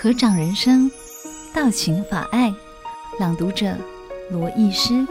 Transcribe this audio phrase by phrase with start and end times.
[0.00, 0.88] 合掌人生，
[1.52, 2.54] 道情法爱。
[3.18, 3.74] 朗读者：
[4.30, 5.04] 罗艺诗。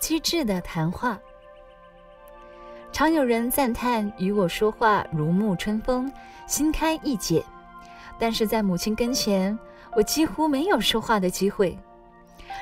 [0.00, 1.16] 机智的谈话。
[2.90, 6.12] 常有人赞叹与我说话如沐春风，
[6.48, 7.44] 心开意解。
[8.18, 9.56] 但是在母亲跟前，
[9.94, 11.78] 我几乎没有说话的机会。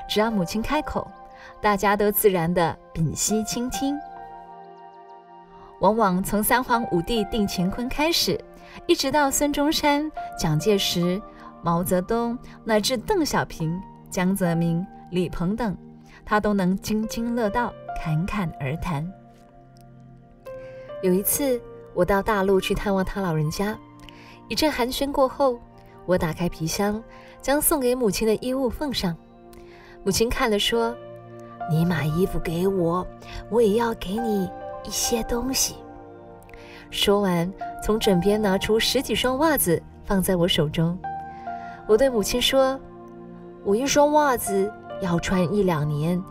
[0.06, 1.10] 只要母亲开口，
[1.62, 3.98] 大家都自然的屏息倾听。
[5.84, 8.42] 往往从三皇五帝定乾坤开始，
[8.86, 11.20] 一直到孙中山、蒋介石、
[11.62, 15.76] 毛泽东，乃至邓小平、江泽民、李鹏等，
[16.24, 17.70] 他都能津津乐道、
[18.02, 19.06] 侃侃而谈。
[21.02, 21.60] 有一次，
[21.92, 23.78] 我到大陆去探望他老人家，
[24.48, 25.60] 一阵寒暄过后，
[26.06, 26.98] 我打开皮箱，
[27.42, 29.14] 将送给母亲的衣物奉上。
[30.02, 30.96] 母亲看了说
[31.70, 33.06] ：“你买衣服给我，
[33.50, 34.48] 我也要给你。”
[34.86, 35.76] 一些东西。
[36.94, 40.96] 说完，从枕边拿出十几双袜子放在我手中。
[41.88, 42.78] 我对母亲说
[43.64, 46.22] ：“我一双袜子要穿一两年，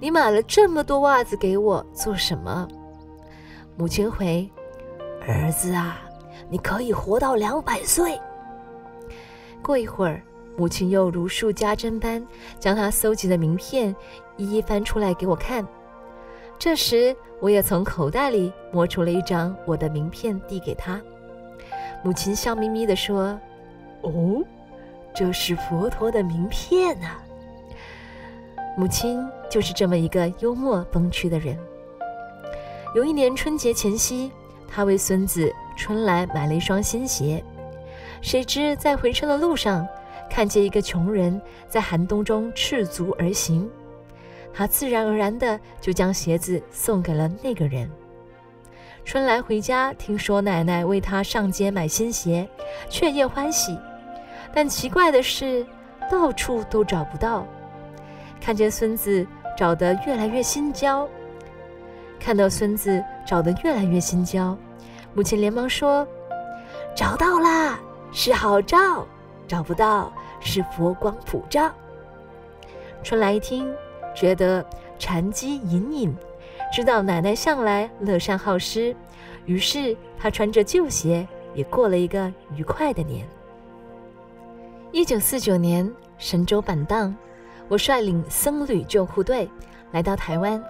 [0.00, 2.66] 你买了这么多袜子给我做什么？”
[3.78, 4.50] 母亲回
[5.24, 6.00] ：“儿子啊，
[6.50, 8.20] 你可以活到两百岁。”
[9.62, 10.20] 过一会儿，
[10.56, 12.26] 母亲又如数家珍般
[12.58, 13.94] 将她搜集的名片
[14.36, 15.64] 一一翻出来给我看。
[16.58, 21.00] 这时，我也从口袋里摸出了一张我的名片，递给他。
[22.02, 23.38] 母亲笑眯眯地说
[24.02, 24.42] ：“哦，
[25.14, 27.22] 这是佛陀的名片啊。”
[28.76, 31.56] 母亲就是这么一个幽默风趣的人。
[32.94, 34.32] 有一年春节前夕，
[34.68, 37.42] 他为孙子春来买了一双新鞋，
[38.20, 39.86] 谁知在回程的路上，
[40.28, 43.68] 看见一个穷人在寒冬中赤足而行。
[44.58, 47.88] 他自然而然地就将鞋子送给了那个人。
[49.04, 52.48] 春来回家，听说奶奶为他上街买新鞋，
[52.90, 53.78] 雀跃欢喜。
[54.52, 55.64] 但奇怪的是，
[56.10, 57.46] 到处都找不到。
[58.40, 59.24] 看见孙子
[59.56, 61.08] 找得越来越心焦，
[62.18, 64.58] 看到孙子找得越来越心焦，
[65.14, 66.04] 母亲连忙说
[66.96, 67.78] ：“找到啦，
[68.10, 69.06] 是好兆；
[69.46, 71.70] 找不到，是佛光普照。”
[73.04, 73.72] 春来一听。
[74.18, 74.66] 觉得
[74.98, 76.16] 禅机隐隐，
[76.74, 78.92] 知道奶奶向来乐善好施，
[79.46, 81.24] 于是他穿着旧鞋
[81.54, 83.24] 也过了一个愉快的年。
[84.90, 87.14] 一九四九年神舟返档，
[87.68, 89.48] 我率领僧侣救护队
[89.92, 90.60] 来到台湾，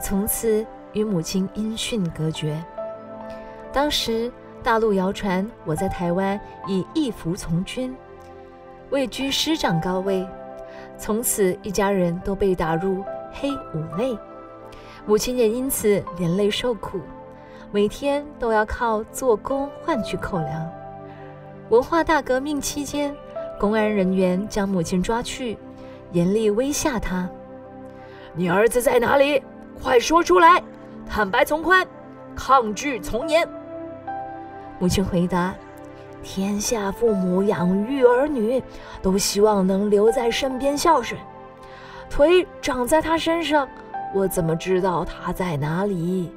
[0.00, 2.62] 从此与母亲音讯隔绝。
[3.72, 4.30] 当时
[4.62, 7.92] 大陆谣传我在台湾已义服从军，
[8.90, 10.24] 位居师长高位。
[10.98, 14.18] 从此，一家人都被打入黑五类，
[15.06, 17.00] 母亲也因此连累受苦，
[17.70, 20.70] 每天都要靠做工换取口粮。
[21.70, 23.14] 文化大革命期间，
[23.60, 25.56] 公安人员将母亲抓去，
[26.12, 27.28] 严厉威吓她
[28.34, 29.42] ：“你儿子在哪里？
[29.80, 30.60] 快说出来！
[31.08, 31.86] 坦白从宽，
[32.34, 33.48] 抗拒从严。”
[34.80, 35.54] 母亲回答。
[36.22, 38.62] 天下父母养育儿女，
[39.00, 41.18] 都希望能留在身边孝顺。
[42.10, 43.68] 腿长在他身上，
[44.14, 46.32] 我怎么知道他在哪里？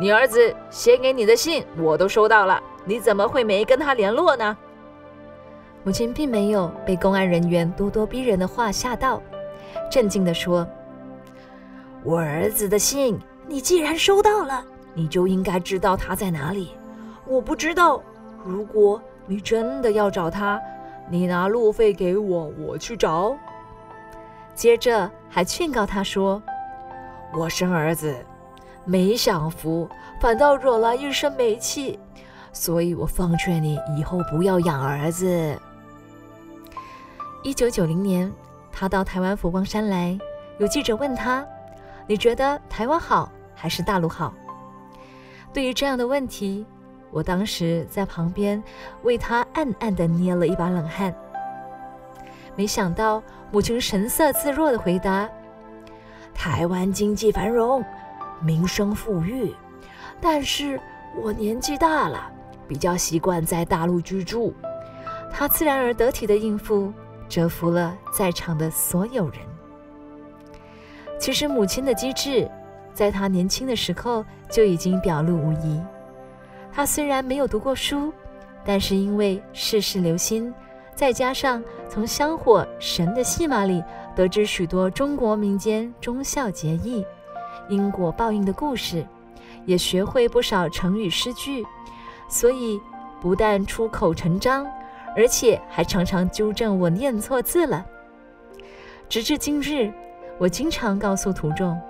[0.00, 4.56] 你儿子写给你的信我都收到了，你怎么会没跟他联络呢？
[5.84, 9.22] 母亲并没有被公安人员咄咄逼人的话吓到，
[9.90, 10.66] 镇静地说
[12.04, 14.64] ：“我儿子的信你既然收到了，
[14.94, 16.72] 你就应该知道他在哪里。
[17.26, 18.02] 我不知道。”
[18.44, 20.60] 如果你真的要找他，
[21.10, 23.36] 你拿路费给我，我去找。
[24.54, 26.42] 接着还劝告他说
[27.34, 28.14] ：“我生儿子
[28.84, 29.88] 没享福，
[30.20, 31.98] 反倒惹来一身霉气，
[32.52, 35.56] 所以我奉劝你以后不要养儿子。”
[37.44, 38.32] 一九九零年，
[38.72, 40.18] 他到台湾佛光山来，
[40.58, 41.46] 有记者问他
[42.06, 44.34] ：“你觉得台湾好还是大陆好？”
[45.54, 46.66] 对于这样的问题，
[47.10, 48.62] 我当时在旁边
[49.02, 51.14] 为他暗暗地捏了一把冷汗。
[52.54, 55.28] 没想到母亲神色自若地回答
[56.34, 57.84] ：“台湾经济繁荣，
[58.40, 59.54] 民生富裕，
[60.20, 60.80] 但是
[61.16, 62.30] 我年纪大了，
[62.66, 64.52] 比较习惯在大陆居住。”
[65.32, 66.92] 他自然而得体的应付，
[67.28, 69.38] 折服了在场的所有人。
[71.18, 72.50] 其实母亲的机智，
[72.94, 75.80] 在她年轻的时候就已经表露无遗。
[76.72, 78.12] 他虽然没有读过书，
[78.64, 80.52] 但是因为事事留心，
[80.94, 83.82] 再加上从香火神的戏码里
[84.14, 87.04] 得知许多中国民间忠孝节义、
[87.68, 89.04] 因果报应的故事，
[89.64, 91.64] 也学会不少成语诗句，
[92.28, 92.80] 所以
[93.20, 94.66] 不但出口成章，
[95.16, 97.84] 而且还常常纠正我念错字了。
[99.08, 99.92] 直至今日，
[100.38, 101.80] 我经常告诉徒众，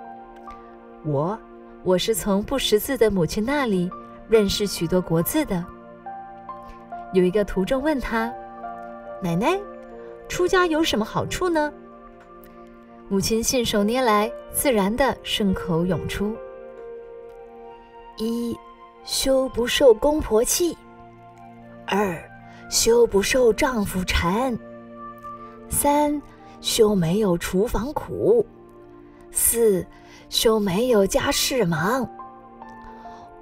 [1.05, 1.37] 我
[1.83, 3.89] 我是从不识字的母亲那里
[4.29, 5.65] 认识许多国字的。
[7.13, 8.31] 有一个徒众问他
[9.21, 9.59] ：“奶奶，
[10.27, 11.73] 出家有什么好处呢？”
[13.09, 16.35] 母亲信手拈来，自然的顺口涌出
[18.17, 18.55] ：“一，
[19.03, 20.77] 休不受公婆气；
[21.87, 22.15] 二，
[22.69, 24.55] 休不受丈夫缠；
[25.69, 26.21] 三，
[26.61, 28.45] 休没有厨房苦；
[29.31, 29.83] 四，
[30.29, 32.07] 休没有家事忙；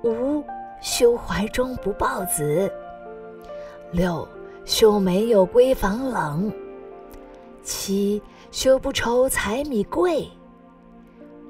[0.04, 0.42] 五，
[0.82, 2.70] 休怀中不抱子；
[3.92, 4.28] 六，
[4.66, 6.52] 休没有闺房冷；
[7.64, 10.26] 七。”休不愁柴米贵，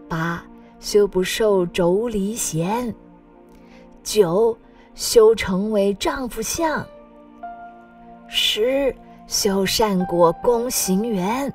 [0.09, 0.43] 八
[0.79, 2.93] 休不受妯娌嫌，
[4.03, 4.57] 九
[4.95, 6.85] 休成为丈夫相，
[8.27, 8.93] 十
[9.27, 11.53] 休善果功行缘。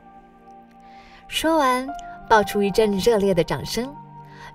[1.27, 1.87] 说完，
[2.31, 3.93] 爆出一阵热烈的掌声，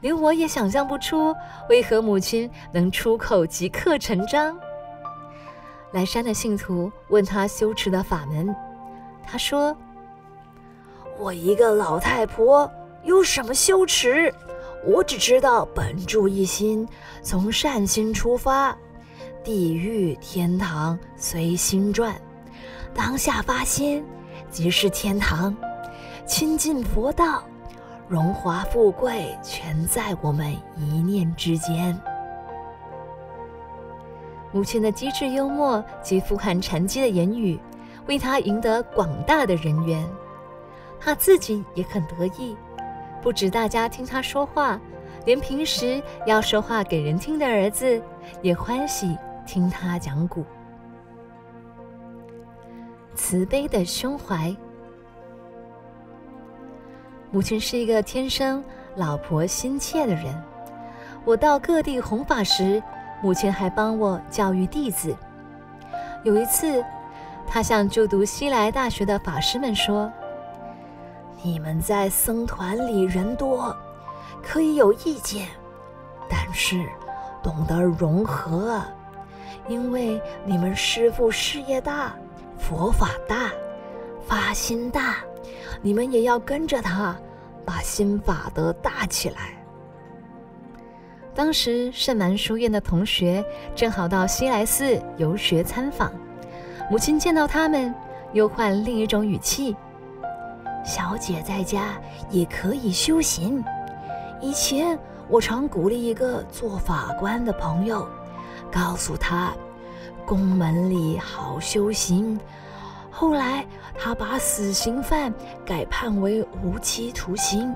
[0.07, 1.35] 连我也想象不出
[1.67, 4.57] 为何母亲能出口即刻成章。
[5.91, 8.55] 来山的信徒问他修持的法门，
[9.25, 9.75] 他说。
[11.19, 12.71] 我一个老太婆
[13.03, 14.33] 有什么修持？
[14.85, 16.87] 我只知道本住一心，
[17.21, 18.73] 从善心出发，
[19.43, 22.15] 地狱天堂随心转，
[22.95, 24.05] 当下发心
[24.49, 25.53] 即是天堂，
[26.25, 27.43] 亲近佛道，
[28.07, 31.99] 荣华富贵全在我们一念之间。
[34.53, 37.59] 母亲的机智幽默及富含禅机的言语，
[38.07, 40.07] 为她赢得广大的人缘。
[40.99, 42.57] 他自己也很得意，
[43.21, 44.79] 不止大家听他说话，
[45.25, 48.01] 连平时要说话给人听的儿子
[48.41, 49.15] 也欢喜
[49.45, 50.43] 听他讲古。
[53.13, 54.55] 慈悲的胸怀，
[57.31, 58.63] 母亲是一个天生
[58.95, 60.33] 老婆心切的人。
[61.25, 62.81] 我到各地弘法时，
[63.21, 65.15] 母亲还帮我教育弟子。
[66.23, 66.83] 有一次，
[67.45, 70.11] 她向就读西来大学的法师们说。
[71.43, 73.75] 你们在僧团里人多，
[74.41, 75.47] 可以有意见，
[76.27, 76.83] 但是
[77.43, 78.81] 懂得融合，
[79.67, 82.11] 因为你们师父事业大，
[82.57, 83.51] 佛法大，
[84.25, 85.17] 发心大，
[85.81, 87.15] 你们也要跟着他，
[87.65, 89.57] 把心法德大起来。
[91.35, 93.45] 当时圣南书院的同学
[93.75, 96.11] 正好到西来寺游学参访，
[96.89, 97.93] 母亲见到他们，
[98.33, 99.75] 又换另一种语气。
[100.83, 101.99] 小姐在家
[102.31, 103.63] 也可以修行。
[104.41, 104.97] 以前
[105.27, 108.07] 我常鼓励一个做法官的朋友，
[108.71, 109.53] 告诉他，
[110.25, 112.39] 宫门里好修行。
[113.19, 113.65] 后来
[113.97, 115.33] 他把死刑犯
[115.65, 117.73] 改判为无期徒刑，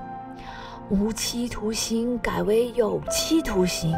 [0.88, 3.92] 无期徒刑改为有期徒刑，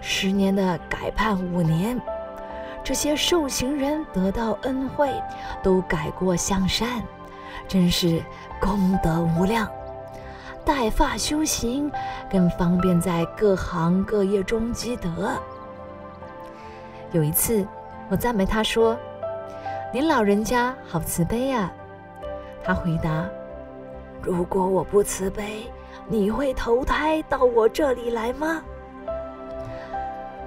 [0.00, 2.00] 十年的改判五年。
[2.82, 5.12] 这些受刑人得到恩惠，
[5.62, 7.02] 都改过向善。
[7.68, 8.22] 真是
[8.58, 9.68] 功德无量，
[10.64, 11.92] 带发修行
[12.30, 15.36] 更方便在各行各业中积德。
[17.12, 17.68] 有一次，
[18.08, 18.96] 我赞美他说
[19.96, 21.72] ：“您老人家好慈悲啊！”
[22.62, 23.26] 他回答
[24.20, 25.72] ：“如果我不慈悲，
[26.06, 28.60] 你会投胎到我这里来吗？”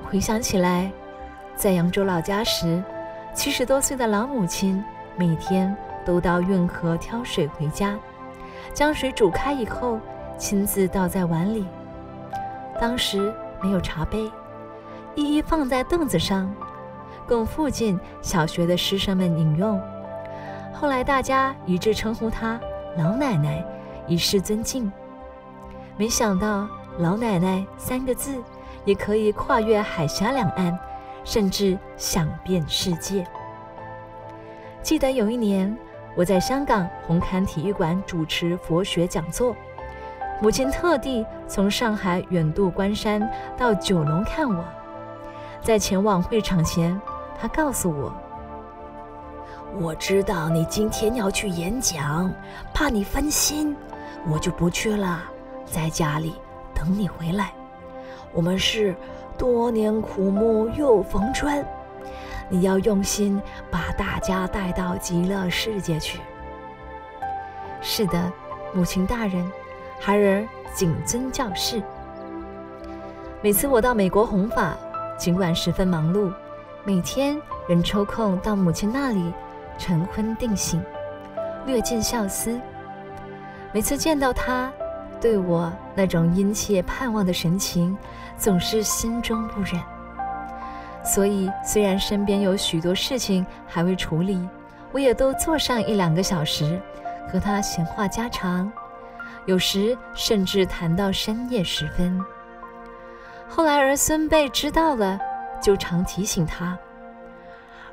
[0.07, 0.91] 回想起来，
[1.55, 2.83] 在扬州老家时，
[3.33, 4.85] 七十多岁的老母亲
[5.17, 5.75] 每天。
[6.05, 7.97] 都到运河挑水回家，
[8.73, 9.99] 将水煮开以后，
[10.37, 11.65] 亲自倒在碗里。
[12.79, 14.31] 当时没有茶杯，
[15.15, 16.51] 一一放在凳子上，
[17.29, 19.79] 供附近小学的师生们饮用。
[20.73, 22.59] 后来大家一致称呼她
[22.97, 23.63] “老奶奶”，
[24.07, 24.91] 以示尊敬。
[25.95, 26.67] 没想到
[26.99, 28.41] “老奶奶”三个字
[28.83, 30.77] 也可以跨越海峡两岸，
[31.23, 33.25] 甚至响遍世界。
[34.81, 35.77] 记得有一年。
[36.15, 39.55] 我在香港红磡体育馆主持佛学讲座，
[40.41, 44.65] 母亲特地从上海远渡关山到九龙看我。
[45.61, 46.99] 在前往会场前，
[47.41, 48.13] 他告诉我
[49.79, 52.31] ：“我知道你今天要去演讲，
[52.73, 53.75] 怕你分心，
[54.27, 55.21] 我就不去了，
[55.65, 56.35] 在家里
[56.73, 57.51] 等你回来。
[58.33, 58.95] 我们是
[59.37, 61.65] 多年苦木又逢春。”
[62.51, 66.19] 你要用心把大家带到极乐世界去。
[67.79, 68.19] 是的，
[68.73, 69.49] 母亲大人，
[69.99, 70.43] 孩儿
[70.73, 71.79] 谨遵教示。
[73.39, 74.75] 每次我到美国弘法，
[75.15, 76.33] 尽管十分忙碌，
[76.85, 79.33] 每天仍抽空到母亲那里
[79.77, 80.81] 晨昏定省，
[81.65, 82.59] 略尽孝思。
[83.71, 84.71] 每次见到她，
[85.21, 87.95] 对我那种殷切盼望的神情，
[88.37, 89.79] 总是心中不忍。
[91.03, 94.47] 所以，虽然身边有许多事情还未处理，
[94.91, 96.81] 我也都坐上一两个小时，
[97.31, 98.71] 和她闲话家常，
[99.45, 102.19] 有时甚至谈到深夜时分。
[103.47, 105.19] 后来儿孙辈知道了，
[105.61, 106.77] 就常提醒他：“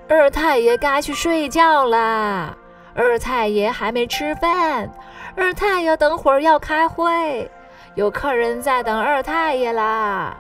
[0.09, 2.57] 二太爷该去睡觉啦，
[2.95, 4.91] 二太爷还没吃饭，
[5.37, 7.51] 二太爷等会儿要开会，
[7.95, 10.37] 有客人在等二太爷啦。”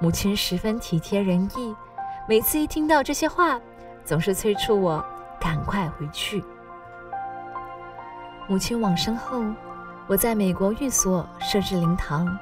[0.00, 1.74] 母亲十分体贴仁义，
[2.28, 3.60] 每次一听到这些话，
[4.04, 5.04] 总是催促我
[5.40, 6.44] 赶快回去。
[8.46, 9.44] 母亲往生后，
[10.06, 12.38] 我在美国寓所设置灵堂，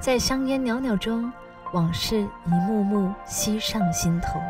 [0.00, 1.30] 在香烟袅袅中，
[1.72, 4.40] 往事一幕幕袭上心头。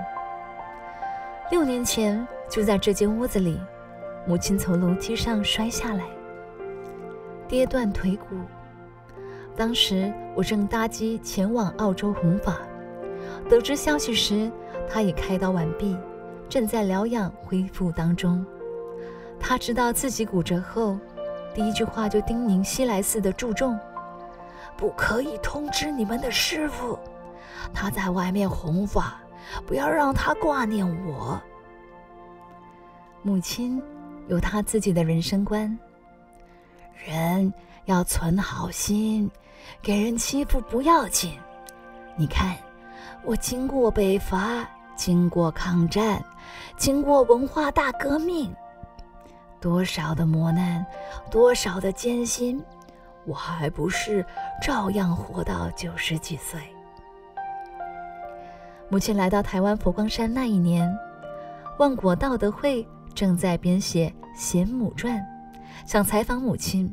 [1.51, 3.61] 六年前，就在这间屋子里，
[4.27, 6.05] 母亲从楼梯上摔下来，
[7.47, 8.37] 跌断腿骨。
[9.57, 12.59] 当时我正搭机前往澳洲弘法，
[13.49, 14.51] 得知消息时，
[14.89, 15.99] 她已开刀完毕，
[16.49, 18.47] 正在疗养恢复当中。
[19.39, 20.97] 她知道自己骨折后，
[21.53, 23.79] 第一句话就叮咛西来寺的住众
[24.81, 26.99] ：“不可以通知你们的师傅，
[27.75, 29.21] 他在外面弘法，
[29.67, 31.39] 不要让他挂念我。”
[33.23, 33.81] 母亲
[34.29, 35.79] 有她自己的人生观，
[37.05, 37.53] 人
[37.85, 39.31] 要存好心。
[39.83, 41.39] 给人欺负不要紧，
[42.17, 42.57] 你看，
[43.25, 46.25] 我经过北伐，经过抗战，
[46.79, 48.53] 经过文化大革命，
[49.61, 50.85] 多少的磨难，
[51.31, 52.65] 多少的艰辛，
[53.25, 54.25] 我还不是
[54.63, 56.61] 照样活到九十几岁。
[58.89, 60.91] 母亲来到台湾佛光山那一年，
[61.79, 65.17] 万国道德会正在编写《贤母传》，
[65.87, 66.93] 想采访母亲。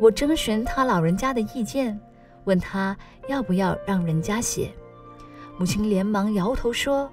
[0.00, 1.98] 我征询他老人家的意见，
[2.44, 2.96] 问他
[3.28, 4.72] 要不要让人家写。
[5.58, 7.08] 母亲连忙摇头说：“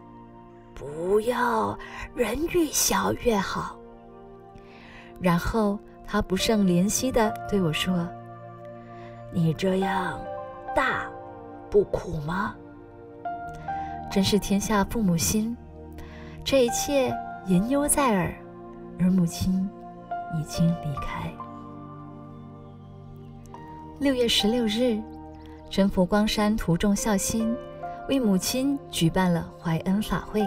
[0.73, 1.77] 不要，
[2.15, 3.77] 人越小越好。”
[5.21, 8.07] 然后他不胜怜惜地对我说
[9.31, 10.19] ：“你这样
[10.75, 11.09] 大
[11.69, 12.55] 不苦吗？”
[14.11, 15.55] 真是天下父母心，
[16.43, 17.15] 这一切
[17.45, 18.33] 言犹在耳，
[18.99, 19.69] 而母亲
[20.37, 21.31] 已经离开。
[23.99, 25.01] 六月十六日，
[25.69, 27.55] 真佛光山徒众孝心
[28.09, 30.45] 为母亲举办了怀恩法会。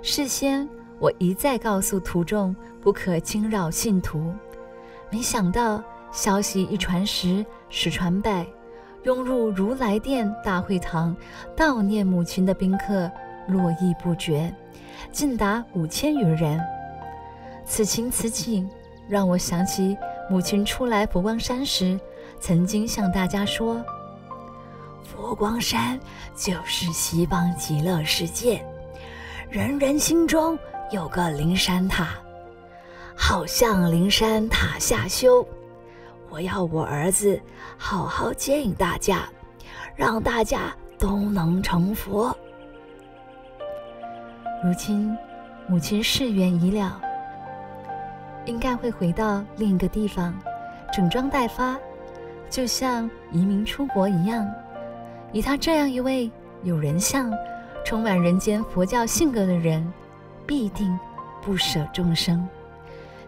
[0.00, 0.66] 事先
[0.98, 4.32] 我一再告诉徒众不可惊扰信徒，
[5.12, 8.46] 没想到消息一传十，十传百，
[9.02, 11.14] 涌入如来殿大会堂
[11.54, 13.12] 悼念母亲的宾客
[13.46, 14.50] 络绎不绝，
[15.12, 16.58] 竟达五千余人。
[17.66, 18.66] 此情此景，
[19.06, 19.94] 让我想起
[20.30, 22.00] 母亲初来佛光山时。
[22.40, 23.84] 曾经向大家说
[25.04, 26.00] ：“佛光山
[26.34, 28.64] 就是西方极乐世界，
[29.50, 30.58] 人人心中
[30.90, 32.14] 有个灵山塔，
[33.16, 35.46] 好像灵山塔下修。
[36.30, 37.40] 我要我儿子
[37.76, 39.28] 好好接引大家，
[39.94, 42.36] 让大家都能成佛。”
[44.64, 45.16] 如今，
[45.66, 47.00] 母亲事缘已了，
[48.46, 50.34] 应该会回到另一个地方，
[50.92, 51.76] 整装待发。
[52.48, 54.48] 就像移民出国一样，
[55.32, 56.30] 以他这样一位
[56.62, 57.32] 有人相、
[57.84, 59.90] 充满人间佛教性格的人，
[60.46, 60.98] 必定
[61.40, 62.46] 不舍众生。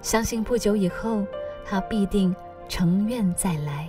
[0.05, 1.27] 相信不久以后，
[1.65, 2.37] 他必定
[2.69, 3.89] 成愿再来。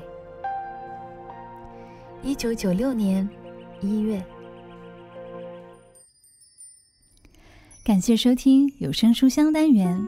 [2.24, 3.30] 一九九六年
[3.82, 4.24] 一月，
[7.84, 10.08] 感谢收听有声书香单元，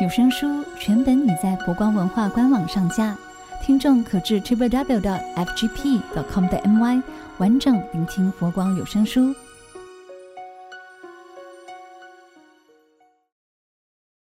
[0.00, 0.46] 有声书
[0.78, 3.18] 全本已在佛光文化官网上架。
[3.60, 7.02] 听众可至 triplew.fgp.com 的 my
[7.38, 9.34] 完整聆听佛光有声书。